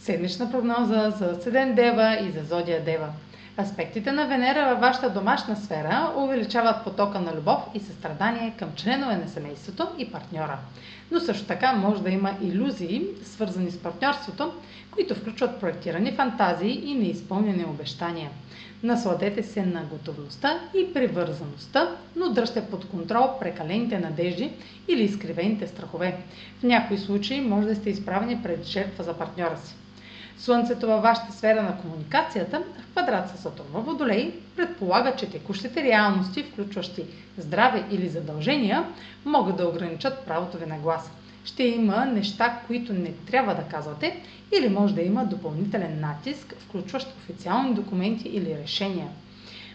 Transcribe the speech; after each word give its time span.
Седмична 0.00 0.50
прогноза 0.50 1.10
за 1.10 1.38
Седен 1.42 1.74
Дева 1.74 2.18
и 2.22 2.30
за 2.30 2.44
Зодия 2.44 2.84
Дева. 2.84 3.08
Аспектите 3.58 4.12
на 4.12 4.26
Венера 4.26 4.68
във 4.70 4.80
вашата 4.80 5.10
домашна 5.10 5.56
сфера 5.56 6.12
увеличават 6.16 6.84
потока 6.84 7.20
на 7.20 7.34
любов 7.34 7.58
и 7.74 7.80
състрадание 7.80 8.54
към 8.58 8.68
членове 8.76 9.16
на 9.16 9.28
семейството 9.28 9.88
и 9.98 10.12
партньора. 10.12 10.58
Но 11.10 11.20
също 11.20 11.46
така 11.46 11.72
може 11.72 12.02
да 12.02 12.10
има 12.10 12.30
иллюзии, 12.42 13.06
свързани 13.24 13.70
с 13.70 13.78
партньорството, 13.78 14.52
които 14.90 15.14
включват 15.14 15.60
проектирани 15.60 16.12
фантазии 16.12 16.82
и 16.84 16.94
неизпълнени 16.94 17.64
обещания. 17.64 18.30
Насладете 18.82 19.42
се 19.42 19.66
на 19.66 19.82
готовността 19.82 20.60
и 20.74 20.92
привързаността, 20.92 21.96
но 22.16 22.32
дръжте 22.32 22.66
под 22.66 22.88
контрол 22.88 23.38
прекалените 23.40 23.98
надежди 23.98 24.52
или 24.88 25.02
изкривените 25.02 25.66
страхове. 25.66 26.16
В 26.60 26.62
някои 26.62 26.98
случаи 26.98 27.40
може 27.40 27.66
да 27.66 27.76
сте 27.76 27.90
изправени 27.90 28.42
пред 28.42 28.64
жертва 28.64 29.04
за 29.04 29.14
партньора 29.14 29.56
си. 29.64 29.74
Слънцето 30.40 30.86
във 30.86 31.02
вашата 31.02 31.32
сфера 31.32 31.62
на 31.62 31.76
комуникацията, 31.76 32.62
в 32.78 32.92
квадрат 32.92 33.30
с 33.30 33.42
Сатурн 33.42 33.66
във 33.72 33.84
Водолей, 33.86 34.34
предполага, 34.56 35.16
че 35.16 35.30
текущите 35.30 35.82
реалности, 35.82 36.42
включващи 36.42 37.04
здраве 37.38 37.84
или 37.90 38.08
задължения, 38.08 38.84
могат 39.24 39.56
да 39.56 39.68
ограничат 39.68 40.18
правото 40.26 40.58
ви 40.58 40.66
на 40.66 40.78
глас. 40.78 41.10
Ще 41.44 41.62
има 41.62 42.04
неща, 42.04 42.58
които 42.66 42.92
не 42.92 43.12
трябва 43.12 43.54
да 43.54 43.62
казвате, 43.62 44.20
или 44.58 44.68
може 44.68 44.94
да 44.94 45.02
има 45.02 45.24
допълнителен 45.24 46.00
натиск, 46.00 46.54
включващ 46.58 47.08
официални 47.16 47.74
документи 47.74 48.28
или 48.28 48.58
решения. 48.62 49.08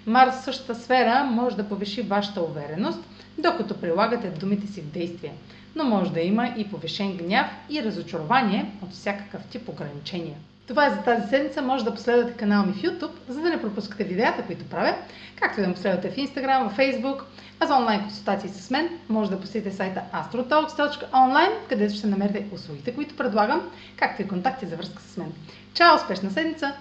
Марс 0.05 0.35
в 0.35 0.43
същата 0.43 0.75
сфера 0.75 1.23
може 1.23 1.55
да 1.55 1.69
повиши 1.69 2.01
вашата 2.01 2.41
увереност, 2.41 2.99
докато 3.37 3.81
прилагате 3.81 4.29
думите 4.29 4.67
си 4.67 4.81
в 4.81 4.91
действие, 4.91 5.33
но 5.75 5.83
може 5.83 6.11
да 6.11 6.21
има 6.21 6.47
и 6.57 6.67
повишен 6.67 7.17
гняв 7.17 7.47
и 7.69 7.83
разочарование 7.83 8.71
от 8.81 8.91
всякакъв 8.91 9.45
тип 9.45 9.69
ограничения. 9.69 10.35
Това 10.67 10.85
е 10.85 10.89
за 10.89 10.97
тази 10.97 11.29
седмица. 11.29 11.61
Може 11.61 11.85
да 11.85 11.93
последвате 11.93 12.37
канала 12.37 12.65
ми 12.65 12.73
в 12.73 12.81
YouTube, 12.81 13.11
за 13.27 13.41
да 13.41 13.49
не 13.49 13.61
пропускате 13.61 14.03
видеята, 14.03 14.43
които 14.43 14.65
правя, 14.65 14.95
както 15.35 15.59
и 15.59 15.63
да 15.63 15.67
ме 15.67 15.73
последвате 15.73 16.09
в 16.09 16.15
Instagram, 16.15 16.69
в 16.69 16.77
Facebook, 16.77 17.21
а 17.59 17.65
за 17.65 17.75
онлайн 17.75 18.01
консултации 18.01 18.49
с 18.49 18.71
мен 18.71 18.89
може 19.09 19.29
да 19.29 19.39
посетите 19.41 19.75
сайта 19.75 20.01
astrotalks.online, 20.13 21.53
където 21.69 21.95
ще 21.95 22.07
намерите 22.07 22.45
услугите, 22.53 22.95
които 22.95 23.15
предлагам, 23.15 23.61
както 23.97 24.21
и 24.21 24.27
контакти 24.27 24.65
за 24.65 24.75
връзка 24.75 25.01
с 25.01 25.17
мен. 25.17 25.33
Чао! 25.73 25.95
Успешна 25.95 26.31
седмица! 26.31 26.73